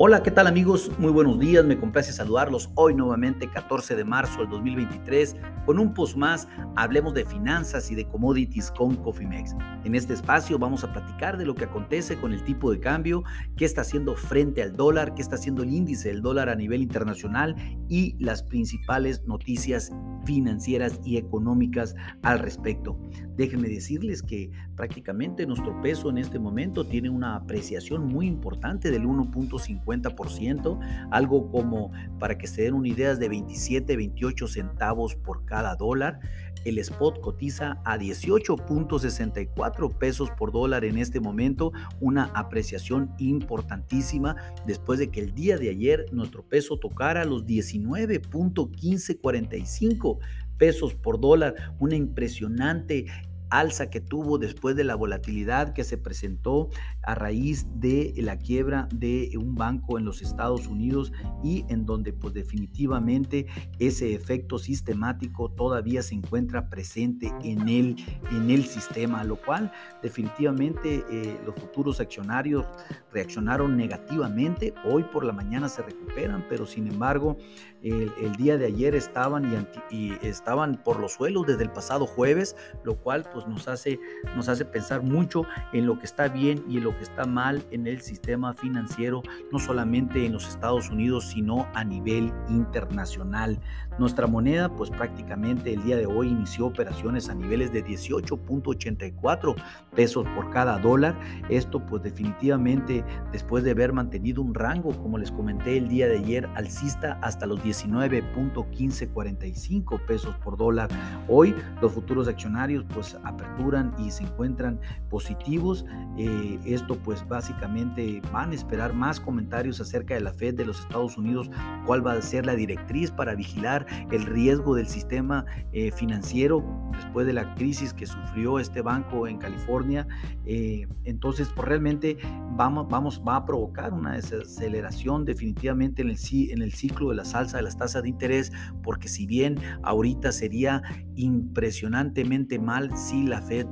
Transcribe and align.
Hola, 0.00 0.22
¿qué 0.22 0.30
tal 0.30 0.46
amigos? 0.46 0.92
Muy 1.00 1.10
buenos 1.10 1.40
días, 1.40 1.64
me 1.64 1.76
complace 1.76 2.12
saludarlos 2.12 2.70
hoy 2.76 2.94
nuevamente 2.94 3.50
14 3.50 3.96
de 3.96 4.04
marzo 4.04 4.38
del 4.38 4.50
2023 4.50 5.34
con 5.66 5.80
un 5.80 5.92
post 5.92 6.16
más, 6.16 6.46
hablemos 6.76 7.14
de 7.14 7.26
finanzas 7.26 7.90
y 7.90 7.96
de 7.96 8.06
commodities 8.06 8.70
con 8.70 8.94
Cofimex. 8.94 9.56
En 9.82 9.96
este 9.96 10.14
espacio 10.14 10.56
vamos 10.56 10.84
a 10.84 10.92
platicar 10.92 11.36
de 11.36 11.44
lo 11.44 11.56
que 11.56 11.64
acontece 11.64 12.16
con 12.16 12.32
el 12.32 12.44
tipo 12.44 12.70
de 12.70 12.78
cambio, 12.78 13.24
qué 13.56 13.64
está 13.64 13.80
haciendo 13.80 14.14
frente 14.14 14.62
al 14.62 14.76
dólar, 14.76 15.14
qué 15.14 15.20
está 15.20 15.34
haciendo 15.34 15.64
el 15.64 15.74
índice 15.74 16.10
del 16.10 16.22
dólar 16.22 16.48
a 16.48 16.54
nivel 16.54 16.80
internacional 16.80 17.56
y 17.88 18.14
las 18.20 18.44
principales 18.44 19.24
noticias 19.26 19.90
financieras 20.28 21.00
y 21.06 21.16
económicas 21.16 21.94
al 22.20 22.40
respecto. 22.40 23.00
Déjenme 23.34 23.68
decirles 23.68 24.22
que 24.22 24.50
prácticamente 24.76 25.46
nuestro 25.46 25.80
peso 25.80 26.10
en 26.10 26.18
este 26.18 26.38
momento 26.38 26.84
tiene 26.84 27.08
una 27.08 27.34
apreciación 27.34 28.04
muy 28.04 28.26
importante 28.26 28.90
del 28.90 29.04
1.50%, 29.04 31.08
algo 31.10 31.50
como, 31.50 31.92
para 32.18 32.36
que 32.36 32.46
se 32.46 32.64
den 32.64 32.74
una 32.74 32.88
idea, 32.88 33.14
de 33.14 33.28
27, 33.30 33.96
28 33.96 34.48
centavos 34.48 35.14
por 35.14 35.46
cada 35.46 35.76
dólar. 35.76 36.20
El 36.64 36.78
spot 36.78 37.20
cotiza 37.20 37.80
a 37.84 37.96
18.64 37.96 39.96
pesos 39.96 40.32
por 40.32 40.50
dólar 40.52 40.84
en 40.84 40.98
este 40.98 41.20
momento, 41.20 41.72
una 42.00 42.24
apreciación 42.34 43.14
importantísima 43.18 44.34
después 44.66 44.98
de 44.98 45.10
que 45.10 45.20
el 45.20 45.32
día 45.32 45.56
de 45.56 45.70
ayer 45.70 46.04
nuestro 46.12 46.42
peso 46.42 46.76
tocara 46.76 47.24
los 47.24 47.46
19.1545 47.46 50.17
pesos 50.56 50.94
por 50.94 51.20
dólar, 51.20 51.54
una 51.78 51.96
impresionante 51.96 53.06
alza 53.50 53.90
que 53.90 54.00
tuvo 54.00 54.38
después 54.38 54.76
de 54.76 54.84
la 54.84 54.94
volatilidad 54.94 55.72
que 55.72 55.84
se 55.84 55.98
presentó 55.98 56.68
a 57.02 57.14
raíz 57.14 57.66
de 57.80 58.14
la 58.18 58.38
quiebra 58.38 58.88
de 58.92 59.30
un 59.38 59.54
banco 59.54 59.98
en 59.98 60.04
los 60.04 60.22
Estados 60.22 60.66
Unidos 60.66 61.12
y 61.42 61.64
en 61.68 61.86
donde 61.86 62.12
pues 62.12 62.34
definitivamente 62.34 63.46
ese 63.78 64.14
efecto 64.14 64.58
sistemático 64.58 65.50
todavía 65.50 66.02
se 66.02 66.14
encuentra 66.14 66.68
presente 66.68 67.32
en 67.42 67.68
el, 67.68 67.96
en 68.30 68.50
el 68.50 68.64
sistema, 68.64 69.24
lo 69.24 69.36
cual 69.36 69.72
definitivamente 70.02 71.04
eh, 71.10 71.40
los 71.44 71.54
futuros 71.54 72.00
accionarios 72.00 72.66
reaccionaron 73.12 73.76
negativamente, 73.76 74.74
hoy 74.84 75.04
por 75.04 75.24
la 75.24 75.32
mañana 75.32 75.68
se 75.68 75.82
recuperan, 75.82 76.44
pero 76.48 76.66
sin 76.66 76.88
embargo 76.88 77.36
el, 77.82 78.36
día 78.36 78.58
de 78.58 78.66
ayer 78.66 78.94
estaban 78.94 79.66
y, 79.90 79.96
y, 79.96 80.18
estaban 80.22 80.82
por 80.82 80.98
los 81.00 81.12
suelos 81.12 81.46
desde 81.46 81.62
el 81.62 81.70
pasado 81.70 82.06
jueves, 82.06 82.56
lo 82.84 82.96
cual 82.96 83.28
pues 83.32 83.37
nos 83.46 83.68
hace, 83.68 84.00
nos 84.34 84.48
hace 84.48 84.64
pensar 84.64 85.02
mucho 85.02 85.42
en 85.72 85.86
lo 85.86 85.98
que 85.98 86.06
está 86.06 86.28
bien 86.28 86.64
y 86.68 86.78
en 86.78 86.84
lo 86.84 86.96
que 86.96 87.02
está 87.02 87.24
mal 87.24 87.62
en 87.70 87.86
el 87.86 88.00
sistema 88.00 88.54
financiero, 88.54 89.22
no 89.52 89.58
solamente 89.58 90.24
en 90.24 90.32
los 90.32 90.48
Estados 90.48 90.90
Unidos, 90.90 91.28
sino 91.28 91.68
a 91.74 91.84
nivel 91.84 92.32
internacional. 92.48 93.60
Nuestra 93.98 94.26
moneda 94.26 94.74
pues 94.74 94.90
prácticamente 94.90 95.72
el 95.72 95.82
día 95.82 95.96
de 95.96 96.06
hoy 96.06 96.28
inició 96.28 96.66
operaciones 96.66 97.28
a 97.28 97.34
niveles 97.34 97.72
de 97.72 97.84
18.84 97.84 99.54
pesos 99.94 100.26
por 100.34 100.50
cada 100.50 100.78
dólar. 100.78 101.18
Esto 101.48 101.84
pues 101.84 102.02
definitivamente 102.02 103.04
después 103.32 103.64
de 103.64 103.72
haber 103.72 103.92
mantenido 103.92 104.40
un 104.42 104.54
rango, 104.54 104.96
como 105.02 105.18
les 105.18 105.32
comenté 105.32 105.76
el 105.76 105.88
día 105.88 106.06
de 106.06 106.18
ayer, 106.18 106.48
alcista 106.54 107.18
hasta 107.22 107.46
los 107.46 107.58
19.1545 107.60 110.06
pesos 110.06 110.36
por 110.36 110.56
dólar. 110.56 110.88
Hoy 111.28 111.56
los 111.80 111.92
futuros 111.92 112.28
accionarios 112.28 112.84
pues 112.94 113.18
aperturan 113.28 113.94
y 113.98 114.10
se 114.10 114.24
encuentran 114.24 114.80
positivos. 115.08 115.84
Eh, 116.16 116.58
esto 116.64 116.96
pues 116.96 117.26
básicamente 117.28 118.20
van 118.32 118.50
a 118.50 118.54
esperar 118.54 118.94
más 118.94 119.20
comentarios 119.20 119.80
acerca 119.80 120.14
de 120.14 120.20
la 120.20 120.32
Fed 120.32 120.54
de 120.54 120.64
los 120.64 120.80
Estados 120.80 121.16
Unidos, 121.16 121.50
cuál 121.86 122.06
va 122.06 122.12
a 122.12 122.22
ser 122.22 122.46
la 122.46 122.54
directriz 122.54 123.10
para 123.10 123.34
vigilar 123.34 123.86
el 124.10 124.24
riesgo 124.26 124.74
del 124.74 124.88
sistema 124.88 125.44
eh, 125.72 125.90
financiero 125.92 126.64
después 126.92 127.26
de 127.26 127.32
la 127.32 127.54
crisis 127.54 127.92
que 127.92 128.06
sufrió 128.06 128.58
este 128.58 128.82
banco 128.82 129.26
en 129.26 129.38
California. 129.38 130.06
Eh, 130.44 130.86
entonces 131.04 131.50
pues 131.54 131.68
realmente 131.68 132.18
vamos, 132.58 132.88
vamos, 132.88 133.22
va 133.26 133.36
a 133.36 133.46
provocar 133.46 133.94
una 133.94 134.14
desaceleración 134.14 135.24
definitivamente 135.24 136.02
en 136.02 136.10
el, 136.10 136.18
en 136.50 136.60
el 136.60 136.72
ciclo 136.72 137.10
de 137.10 137.14
la 137.14 137.24
salsa 137.24 137.58
de 137.58 137.62
las 137.62 137.78
tasas 137.78 138.02
de 138.02 138.08
interés, 138.08 138.52
porque 138.82 139.08
si 139.08 139.26
bien 139.26 139.56
ahorita 139.84 140.32
sería 140.32 140.82
impresionantemente 141.14 142.58
mal 142.58 142.90
si 142.96 143.26
la 143.26 143.40
Fed 143.40 143.66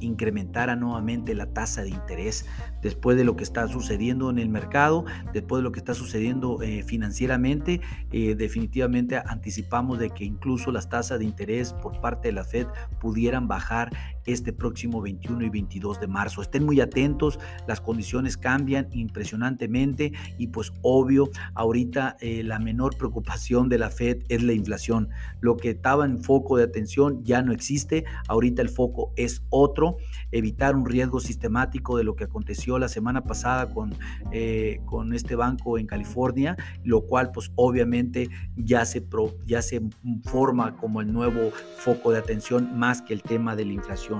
incrementara 0.00 0.76
nuevamente 0.76 1.34
la 1.34 1.46
tasa 1.52 1.82
de 1.82 1.90
interés 1.90 2.46
después 2.82 3.16
de 3.16 3.24
lo 3.24 3.36
que 3.36 3.44
está 3.44 3.68
sucediendo 3.68 4.28
en 4.28 4.38
el 4.38 4.48
mercado, 4.48 5.04
después 5.32 5.60
de 5.60 5.62
lo 5.62 5.72
que 5.72 5.78
está 5.78 5.94
sucediendo 5.94 6.60
eh, 6.62 6.82
financieramente, 6.82 7.80
eh, 8.12 8.34
definitivamente 8.34 9.16
anticipamos 9.24 9.98
de 9.98 10.10
que 10.10 10.24
incluso 10.24 10.72
las 10.72 10.88
tasas 10.88 11.20
de 11.20 11.24
interés 11.24 11.72
por 11.72 12.00
parte 12.00 12.28
de 12.28 12.32
la 12.32 12.44
Fed 12.44 12.66
pudieran 13.00 13.48
bajar 13.48 13.90
este 14.26 14.52
próximo 14.52 15.00
21 15.00 15.44
y 15.44 15.48
22 15.48 16.00
de 16.00 16.06
marzo. 16.06 16.42
Estén 16.42 16.64
muy 16.64 16.80
atentos, 16.80 17.38
las 17.66 17.80
condiciones 17.80 18.36
cambian 18.36 18.88
impresionantemente 18.92 20.12
y 20.38 20.48
pues 20.48 20.72
obvio, 20.82 21.30
ahorita 21.54 22.16
eh, 22.20 22.42
la 22.42 22.58
menor 22.58 22.96
preocupación 22.96 23.68
de 23.68 23.78
la 23.78 23.90
Fed 23.90 24.18
es 24.28 24.42
la 24.42 24.52
inflación. 24.52 25.08
Lo 25.40 25.56
que 25.56 25.70
estaba 25.70 26.04
en 26.04 26.22
foco 26.22 26.56
de 26.56 26.64
atención 26.64 27.22
ya 27.24 27.42
no 27.42 27.52
existe, 27.52 28.04
ahorita 28.28 28.62
el 28.62 28.68
foco 28.68 29.12
es 29.16 29.42
otro, 29.50 29.96
evitar 30.32 30.76
un 30.76 30.86
riesgo 30.86 31.20
sistemático 31.20 31.96
de 31.96 32.04
lo 32.04 32.16
que 32.16 32.24
aconteció 32.24 32.78
la 32.78 32.88
semana 32.88 33.24
pasada 33.24 33.72
con, 33.72 33.94
eh, 34.32 34.80
con 34.84 35.14
este 35.14 35.36
banco 35.36 35.78
en 35.78 35.86
California, 35.86 36.56
lo 36.84 37.02
cual 37.02 37.30
pues 37.32 37.52
obviamente 37.54 38.28
ya 38.56 38.84
se, 38.84 39.06
ya 39.46 39.62
se 39.62 39.82
forma 40.24 40.76
como 40.76 41.00
el 41.00 41.12
nuevo 41.12 41.50
foco 41.78 42.12
de 42.12 42.18
atención 42.18 42.78
más 42.78 43.02
que 43.02 43.14
el 43.14 43.22
tema 43.22 43.56
de 43.56 43.64
la 43.64 43.72
inflación. 43.72 44.15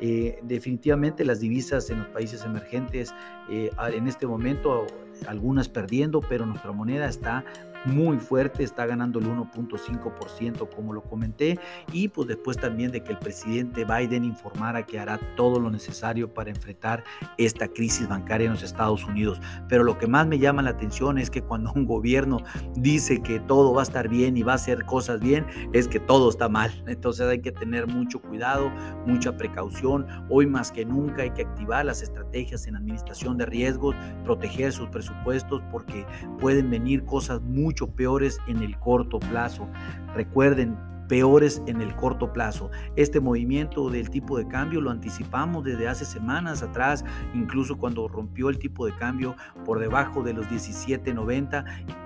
Eh, 0.00 0.38
definitivamente 0.42 1.24
las 1.24 1.40
divisas 1.40 1.90
en 1.90 2.00
los 2.00 2.08
países 2.08 2.44
emergentes 2.44 3.14
eh, 3.50 3.70
en 3.92 4.06
este 4.08 4.26
momento, 4.26 4.86
algunas 5.26 5.68
perdiendo, 5.68 6.20
pero 6.20 6.46
nuestra 6.46 6.72
moneda 6.72 7.08
está 7.08 7.44
muy 7.86 8.18
fuerte, 8.18 8.62
está 8.62 8.86
ganando 8.86 9.18
el 9.18 9.26
1.5% 9.26 10.68
como 10.74 10.92
lo 10.92 11.02
comenté 11.02 11.58
y 11.92 12.08
pues 12.08 12.28
después 12.28 12.56
también 12.56 12.90
de 12.90 13.02
que 13.02 13.12
el 13.12 13.18
presidente 13.18 13.84
Biden 13.84 14.24
informara 14.24 14.84
que 14.84 14.98
hará 14.98 15.18
todo 15.36 15.60
lo 15.60 15.70
necesario 15.70 16.32
para 16.32 16.50
enfrentar 16.50 17.04
esta 17.38 17.68
crisis 17.68 18.08
bancaria 18.08 18.46
en 18.46 18.52
los 18.52 18.62
Estados 18.62 19.04
Unidos. 19.04 19.40
Pero 19.68 19.84
lo 19.84 19.98
que 19.98 20.06
más 20.06 20.26
me 20.26 20.38
llama 20.38 20.62
la 20.62 20.70
atención 20.70 21.18
es 21.18 21.30
que 21.30 21.42
cuando 21.42 21.72
un 21.72 21.86
gobierno 21.86 22.38
dice 22.74 23.22
que 23.22 23.40
todo 23.40 23.72
va 23.72 23.82
a 23.82 23.84
estar 23.84 24.08
bien 24.08 24.36
y 24.36 24.42
va 24.42 24.52
a 24.52 24.56
hacer 24.56 24.84
cosas 24.84 25.20
bien, 25.20 25.46
es 25.72 25.88
que 25.88 26.00
todo 26.00 26.28
está 26.28 26.48
mal. 26.48 26.72
Entonces 26.86 27.26
hay 27.26 27.40
que 27.40 27.52
tener 27.52 27.86
mucho 27.86 28.20
cuidado, 28.20 28.70
mucha 29.06 29.36
precaución. 29.36 30.06
Hoy 30.28 30.46
más 30.46 30.72
que 30.72 30.84
nunca 30.84 31.22
hay 31.22 31.30
que 31.30 31.42
activar 31.42 31.84
las 31.84 32.02
estrategias 32.02 32.66
en 32.66 32.76
administración 32.76 33.38
de 33.38 33.46
riesgos, 33.46 33.94
proteger 34.24 34.72
sus 34.72 34.88
presupuestos 34.88 35.62
porque 35.70 36.04
pueden 36.40 36.70
venir 36.70 37.04
cosas 37.04 37.40
peores 37.84 38.38
en 38.46 38.62
el 38.62 38.78
corto 38.78 39.18
plazo. 39.18 39.68
Recuerden, 40.14 40.76
peores 41.08 41.62
en 41.66 41.80
el 41.80 41.94
corto 41.94 42.32
plazo. 42.32 42.70
Este 42.96 43.20
movimiento 43.20 43.90
del 43.90 44.10
tipo 44.10 44.38
de 44.38 44.48
cambio 44.48 44.80
lo 44.80 44.90
anticipamos 44.90 45.64
desde 45.64 45.88
hace 45.88 46.04
semanas 46.04 46.62
atrás, 46.62 47.04
incluso 47.34 47.76
cuando 47.76 48.08
rompió 48.08 48.48
el 48.48 48.58
tipo 48.58 48.86
de 48.86 48.96
cambio 48.96 49.36
por 49.64 49.78
debajo 49.78 50.22
de 50.22 50.32
los 50.32 50.46
17.90 50.46 52.05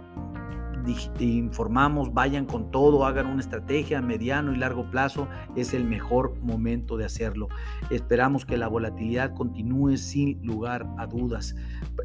informamos, 1.19 2.13
vayan 2.13 2.47
con 2.47 2.71
todo, 2.71 3.05
hagan 3.05 3.27
una 3.27 3.41
estrategia 3.41 3.99
a 3.99 4.03
mediano 4.03 4.53
y 4.53 4.57
largo 4.57 4.91
plazo, 4.91 5.29
es 5.57 5.75
el 5.75 5.85
mejor 5.85 6.37
momento 6.43 6.97
de 6.97 7.05
hacerlo. 7.05 7.49
Esperamos 7.91 8.45
que 8.45 8.57
la 8.57 8.69
volatilidad 8.69 9.35
continúe 9.35 9.97
sin 9.97 10.45
lugar 10.45 10.87
a 10.99 11.07
dudas. 11.07 11.55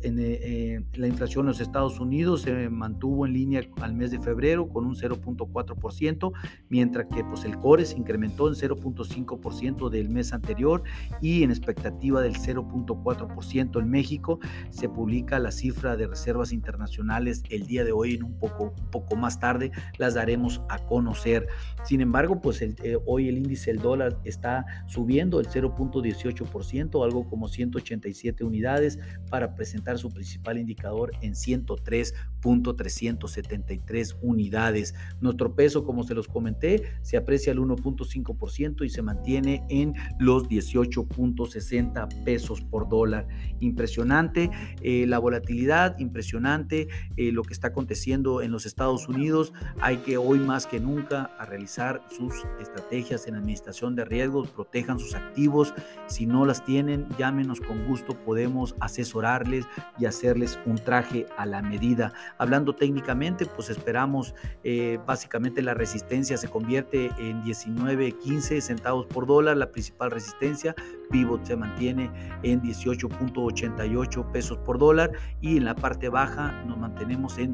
En, 0.04 0.20
eh, 0.20 0.40
eh, 0.42 0.86
la 0.94 1.08
inflación 1.08 1.46
en 1.46 1.48
los 1.48 1.62
Estados 1.62 2.00
Unidos 2.00 2.42
se 2.42 2.70
mantuvo 2.70 3.26
en 3.26 3.34
línea 3.34 3.62
al 3.82 3.94
mes 3.94 4.12
de 4.12 4.20
febrero 4.20 4.68
con 4.68 4.86
un 4.86 4.96
0.4%, 4.96 6.32
mientras 6.70 7.08
que 7.14 7.24
pues, 7.24 7.46
el 7.46 7.58
core 7.58 7.86
se 7.86 7.98
incrementó 7.98 8.48
en 8.48 8.56
0.5% 8.56 9.90
del 9.90 10.10
mes 10.10 10.34
anterior 10.34 10.84
y 11.22 11.44
en 11.44 11.52
expectativa 11.52 12.22
del 12.22 12.36
0.4% 12.36 13.80
en 13.80 13.90
México. 13.90 14.40
Se 14.70 14.90
publica 14.90 15.40
la 15.40 15.52
cifra 15.52 15.96
de 15.96 16.08
reservas 16.08 16.52
internacionales 16.52 17.44
el 17.50 17.66
día 17.66 17.84
de 17.84 17.92
hoy 17.92 18.16
en 18.16 18.24
un 18.24 18.38
poco 18.40 18.65
poco, 18.66 19.06
poco 19.06 19.16
más 19.16 19.40
tarde 19.40 19.72
las 19.98 20.16
daremos 20.16 20.62
a 20.70 20.80
conocer. 20.80 21.48
Sin 21.84 22.02
embargo, 22.02 22.42
pues 22.42 22.62
eh, 22.62 22.98
hoy 23.06 23.30
el 23.30 23.38
índice 23.38 23.72
del 23.72 23.82
dólar 23.82 24.20
está 24.24 24.66
subiendo 24.88 25.40
el 25.40 25.48
0.18%, 25.48 27.04
algo 27.04 27.30
como 27.30 27.48
187 27.48 28.44
unidades, 28.44 29.00
para 29.30 29.54
presentar 29.56 29.98
su 29.98 30.12
principal 30.12 30.58
indicador 30.58 31.12
en 31.22 31.34
103.373 31.34 34.18
unidades. 34.22 34.94
Nuestro 35.22 35.56
peso, 35.56 35.84
como 35.84 36.04
se 36.04 36.16
los 36.16 36.28
comenté, 36.28 36.84
se 37.02 37.18
aprecia 37.18 37.54
al 37.54 37.60
1.5% 37.60 38.86
y 38.86 38.90
se 38.90 39.02
mantiene 39.02 39.66
en 39.70 39.94
los 40.20 40.48
18.60 40.48 42.24
pesos 42.24 42.62
por 42.62 42.88
dólar. 42.90 43.28
Impresionante 43.60 44.50
eh, 44.82 45.06
la 45.08 45.20
volatilidad, 45.20 46.00
impresionante 46.00 46.88
eh, 47.18 47.32
lo 47.32 47.44
que 47.44 47.54
está 47.54 47.68
aconteciendo 47.68 48.42
en 48.42 48.52
los 48.56 48.66
Estados 48.66 49.08
Unidos. 49.08 49.54
Hay 49.82 49.98
que 49.98 50.18
hoy 50.18 50.40
más 50.40 50.66
que 50.66 50.80
nunca 50.80 51.30
realizar 51.46 52.02
sus 52.10 52.34
estrategias 52.60 53.28
en 53.28 53.36
administración 53.36 53.96
de 53.96 54.06
riesgos, 54.06 54.50
protejan 54.50 54.98
sus 55.00 55.14
activos. 55.14 55.74
Si 56.08 56.26
no 56.26 56.46
las 56.46 56.64
tienen, 56.66 57.08
llámenos 57.18 57.62
con 57.62 57.86
gusto, 57.86 58.14
podemos 58.14 58.76
asesorarles 58.80 59.66
y 60.00 60.06
hacerles 60.06 60.60
un 60.66 60.76
traje 60.76 61.26
a 61.38 61.46
la 61.46 61.62
medida. 61.62 62.14
Hablando 62.38 62.76
técnicamente, 62.76 63.46
pues 63.46 63.70
esperamos 63.70 64.34
eh, 64.64 65.00
básicamente 65.06 65.62
la 65.62 65.74
resistencia 65.74 66.38
se 66.38 66.48
convierte 66.48 67.12
en 67.18 67.44
19.15 67.44 68.62
centavos 68.62 69.06
por 69.06 69.28
dólar, 69.28 69.58
la 69.58 69.72
principal 69.72 70.12
resistencia. 70.12 70.76
Pivot 71.12 71.46
se 71.46 71.56
mantiene 71.56 72.10
en 72.42 72.62
18.88 72.62 74.32
pesos 74.32 74.58
por 74.60 74.80
dólar 74.80 75.12
y 75.40 75.58
en 75.58 75.66
la 75.66 75.76
parte 75.76 76.10
baja 76.10 76.64
nos 76.66 76.78
mantenemos 76.78 77.38
en 77.38 77.54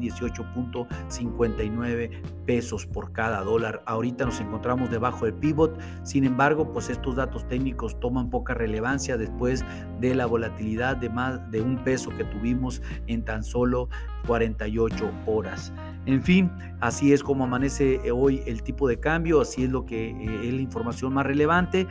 18.59 1.08 2.10
pesos 2.46 2.86
por 2.86 3.12
cada 3.12 3.42
dólar. 3.42 3.82
Ahorita 3.86 4.24
nos 4.24 4.40
encontramos 4.40 4.90
debajo 4.90 5.24
del 5.24 5.34
pivot, 5.34 5.78
sin 6.02 6.24
embargo, 6.24 6.72
pues 6.72 6.90
estos 6.90 7.16
datos 7.16 7.46
técnicos 7.48 7.98
toman 8.00 8.30
poca 8.30 8.54
relevancia 8.54 9.16
después 9.16 9.64
de 10.00 10.14
la 10.14 10.26
volatilidad 10.26 10.96
de 10.96 11.10
más 11.10 11.50
de 11.50 11.62
un 11.62 11.82
peso 11.84 12.10
que 12.10 12.24
tuvimos 12.24 12.82
en 13.06 13.24
tan 13.24 13.42
solo 13.42 13.88
48 14.26 15.10
horas. 15.26 15.72
En 16.04 16.20
fin, 16.22 16.50
así 16.80 17.12
es 17.12 17.22
como 17.22 17.44
amanece 17.44 18.00
eh, 18.04 18.10
hoy 18.10 18.42
el 18.46 18.64
tipo 18.64 18.88
de 18.88 18.98
cambio, 18.98 19.40
así 19.40 19.64
es 19.64 19.70
lo 19.70 19.86
que 19.86 20.10
eh, 20.10 20.48
es 20.48 20.52
la 20.52 20.60
información 20.60 21.14
más 21.14 21.24
relevante. 21.24 21.86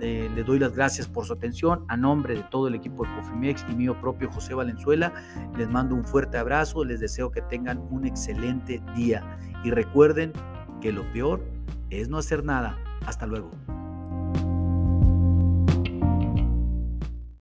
Eh, 0.00 0.30
le 0.34 0.42
doy 0.42 0.58
las 0.58 0.74
gracias 0.74 1.06
por 1.08 1.26
su 1.26 1.32
atención 1.32 1.84
a 1.88 1.96
nombre 1.96 2.34
de 2.34 2.42
todo 2.50 2.66
el 2.66 2.74
equipo 2.74 3.04
de 3.04 3.14
Cofimex 3.14 3.64
y 3.70 3.76
mío 3.76 4.00
propio 4.00 4.30
José 4.32 4.54
Valenzuela. 4.54 5.12
Les 5.56 5.68
mando 5.68 5.94
un 5.94 6.04
fuerte 6.04 6.38
abrazo, 6.38 6.84
les 6.84 6.98
deseo 6.98 7.30
que 7.30 7.42
tengan 7.42 7.78
un 7.90 8.04
excelente 8.26 8.82
día 8.96 9.22
y 9.62 9.70
recuerden 9.70 10.32
que 10.80 10.92
lo 10.92 11.10
peor 11.12 11.44
es 11.90 12.08
no 12.08 12.18
hacer 12.18 12.44
nada. 12.44 12.76
Hasta 13.06 13.26
luego. 13.26 13.50